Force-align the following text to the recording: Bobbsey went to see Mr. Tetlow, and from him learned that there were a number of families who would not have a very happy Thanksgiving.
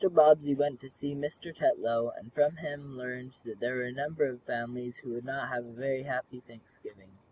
Bobbsey 0.09 0.55
went 0.55 0.79
to 0.81 0.89
see 0.89 1.13
Mr. 1.13 1.55
Tetlow, 1.55 2.11
and 2.17 2.33
from 2.33 2.55
him 2.55 2.97
learned 2.97 3.35
that 3.45 3.59
there 3.59 3.75
were 3.75 3.83
a 3.83 3.91
number 3.91 4.25
of 4.25 4.41
families 4.41 4.97
who 4.97 5.11
would 5.11 5.25
not 5.25 5.49
have 5.49 5.63
a 5.67 5.71
very 5.73 6.01
happy 6.01 6.39
Thanksgiving. 6.39 7.19